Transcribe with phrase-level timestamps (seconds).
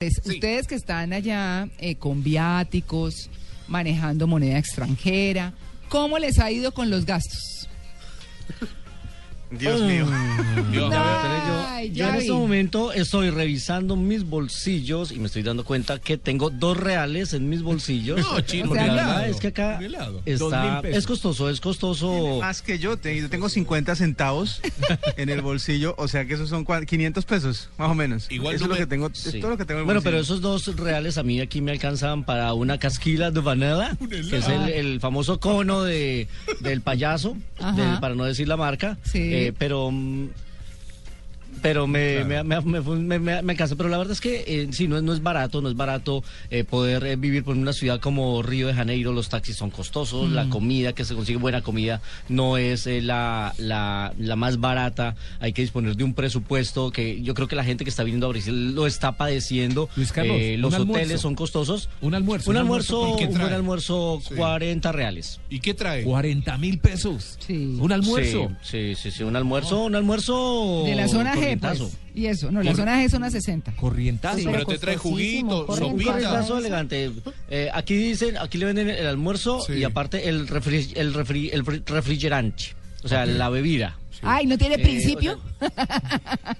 [0.00, 3.28] Pues, Ustedes que están allá eh, con viáticos,
[3.68, 5.52] manejando moneda extranjera,
[5.90, 7.68] ¿cómo les ha ido con los gastos?
[9.50, 10.06] Dios mío.
[10.70, 15.64] Dios, Ay, yo, yo en este momento estoy revisando mis bolsillos y me estoy dando
[15.64, 18.20] cuenta que tengo dos reales en mis bolsillos.
[18.20, 19.80] No, chino, O sea, la verdad es que acá
[20.24, 22.38] está, es costoso, es costoso.
[22.40, 24.60] Más que yo, te- yo tengo 50 centavos
[25.16, 28.30] en el bolsillo, o sea que esos son cua- 500 pesos, más o menos.
[28.30, 29.30] Igual Eso es lo que tengo, Sí.
[29.30, 31.60] es todo lo que tengo en el Bueno, pero esos dos reales a mí aquí
[31.60, 36.28] me alcanzan para una casquila de vanilla, que es el, el famoso cono de,
[36.60, 37.36] del payaso,
[37.74, 38.96] del- para no decir la marca.
[39.02, 39.18] Sí.
[39.18, 40.28] Eh, pero mm,
[41.62, 43.76] pero me, me, me, me, me, me- me alcanza.
[43.76, 46.22] Pero la verdad es que eh, sí, no es, no es barato, no es barato
[46.50, 49.12] eh, poder eh, vivir por una ciudad como Río de Janeiro.
[49.12, 53.54] Los taxis son costosos, la comida que se consigue, buena comida, no es eh, la,
[53.58, 55.16] la, la más barata.
[55.40, 58.26] Hay que disponer de un presupuesto que yo creo que la gente que está viniendo
[58.26, 59.88] a Brasil lo está padeciendo.
[59.96, 61.00] Luis Carlos, Eh, un los almuerzo.
[61.02, 61.88] hoteles son costosos.
[62.00, 62.50] Un almuerzo.
[62.50, 63.54] Un almuerzo, ¿qué un buen trae?
[63.54, 64.34] almuerzo, Sí.
[64.34, 65.40] 40 reales.
[65.50, 66.04] ¿Y qué trae?
[66.04, 67.36] 40 mil pesos.
[67.46, 67.76] Sí.
[67.78, 68.50] Un almuerzo.
[68.62, 70.84] Sí, sí, sí, sí, un almuerzo, un almuerzo.
[70.86, 71.88] De la zona G, corrientazo.
[71.88, 71.98] pues.
[72.14, 73.72] Y eso, no, la zona G son a 60.
[73.76, 74.38] Corrientazo.
[74.38, 74.44] Sí.
[74.50, 76.44] Pero te trae juguito, sopita.
[76.58, 77.10] elegante.
[77.48, 79.74] Eh, aquí dicen, aquí le venden el almuerzo Sí.
[79.74, 82.64] y aparte el, refri- el, refri- el fri- refrigerante.
[83.02, 83.96] O sea, la bebida.
[84.22, 85.40] Ay, ¿no tiene Eh, principio?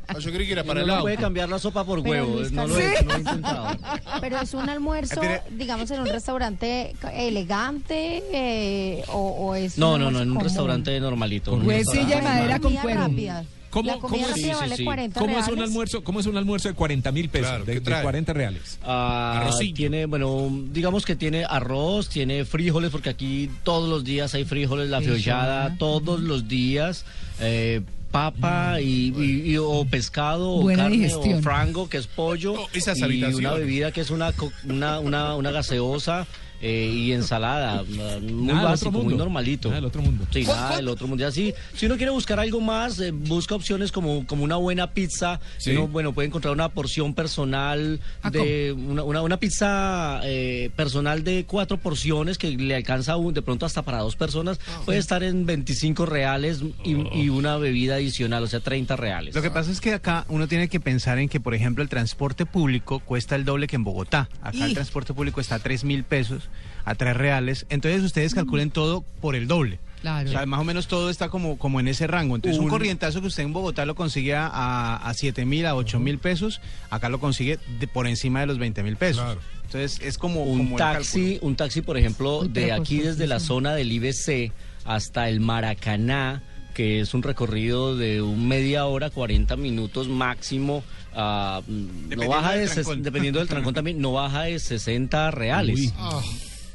[0.08, 1.03] Ah, yo creí que era Y para no el le lado.
[1.03, 2.41] puede cambiar la sopa por huevo.
[2.53, 3.77] No lo, he, no lo he intentado.
[4.23, 9.98] Pero es un almuerzo, Tiene- digamos, en un restaurante elegante eh, o, o es No,
[9.98, 11.53] no, no, en un almuerzo restaurante normalito.
[11.53, 13.01] un Pues restaurante silla de madera con comida cuero.
[13.03, 13.45] rápida.
[13.71, 14.85] ¿Cómo- la comida cómo- rápida sí, sí, vale sí.
[14.85, 16.05] 40 ¿Cómo es un almuerzo?
[16.05, 17.49] ¿Cómo es un almuerzo de 40 mil pesos?
[17.49, 18.03] Claro, de, ¿qué de trae?
[18.03, 18.79] 40 reales.
[18.83, 24.45] Ah, tiene, bueno, digamos que tiene arroz, tiene frijoles, porque aquí todos los días hay
[24.45, 27.05] frijoles, la feijoada, todos los días.
[27.41, 31.39] eh, papa y, y- y- o pescado o Buena carne digestión.
[31.39, 34.98] o frango que es pollo Oh, esas y una bebida que es una co- una,
[34.98, 36.27] una, una gaseosa
[36.61, 37.83] eh, y ensalada
[38.20, 40.27] muy Nada básico muy normalito Nada del otro mundo.
[40.30, 41.27] Sí, nada del otro mundo.
[41.27, 45.40] Así, si uno quiere buscar algo más, eh, busca opciones como, como una buena pizza.
[45.58, 45.70] Sí.
[45.73, 51.24] Uno, bueno, puede encontrar una porción personal Ah, de una, una, una pizza eh, personal
[51.24, 54.58] de cuatro porciones que le alcanza un, de pronto hasta para dos personas.
[54.85, 59.35] Puede estar en 25 reales y, y una bebida adicional, o sea, 30 reales.
[59.35, 61.89] Lo que pasa es que acá uno tiene que pensar en que, por ejemplo, el
[61.89, 64.29] transporte público cuesta el doble que en Bogotá.
[64.42, 66.48] Acá Y- el transporte público está a 3 mil pesos,
[66.84, 67.66] a 3 reales.
[67.68, 69.78] Entonces ustedes calculen todo por el doble.
[70.00, 70.28] Claro.
[70.28, 72.34] O sea, más o menos todo está como, como en ese rango.
[72.34, 75.74] Entonces, un, Un- corrientazo que usted en Bogotá lo consigue a, a 7 mil, a
[75.74, 79.22] 8 mil pesos, acá lo consigue de- por encima de los 20 mil pesos.
[79.22, 79.40] Claro.
[79.66, 83.74] Entonces, es como, un como taxi, un taxi, por ejemplo, de aquí desde la zona
[83.74, 84.52] del IBC
[84.86, 86.42] hasta el Maracaná,
[86.75, 90.83] que es un recorrido de un media hora, 40 minutos máximo,
[91.14, 93.03] ah, mm, no baja del de trancón.
[93.03, 95.79] dependiendo del trancón también, no baja de 60 reales.
[95.79, 95.92] Uy.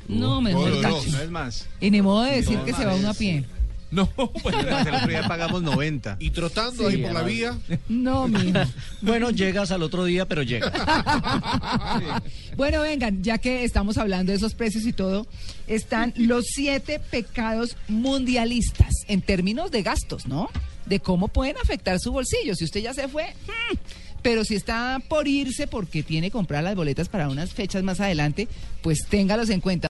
[0.08, 1.12] No, mejor taxi.
[1.12, 1.68] No es más.
[1.80, 3.44] Y ni modo de decir No, que se va uno a pie.
[3.96, 4.10] No,
[4.44, 4.60] bueno.
[4.60, 6.18] El otro día pagamos 90.
[6.20, 7.58] Y trotando Sí, ahí por la vía.
[7.88, 8.60] No, mijo.
[9.02, 10.72] Bueno, llegas al otro día, pero llegas.
[12.58, 15.28] Bueno, vengan, ya que estamos hablando de esos precios y todo,
[15.68, 20.50] están los siete pecados mundialistas en términos de gastos, ¿no?
[20.86, 22.56] De cómo pueden afectar su bolsillo.
[22.56, 23.76] Si usted ya se fue, hmm,
[24.22, 28.00] pero si está por irse porque tiene que comprar las boletas para unas fechas más
[28.00, 28.48] adelante,
[28.82, 29.84] pues téngalos en cuenta.